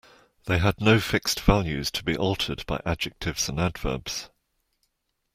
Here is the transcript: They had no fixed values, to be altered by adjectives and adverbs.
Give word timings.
They 0.45 0.57
had 0.57 0.81
no 0.81 0.99
fixed 0.99 1.39
values, 1.41 1.91
to 1.91 2.03
be 2.03 2.17
altered 2.17 2.65
by 2.65 2.81
adjectives 2.83 3.47
and 3.49 3.59
adverbs. 3.59 4.31